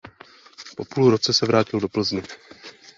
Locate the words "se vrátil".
1.33-1.79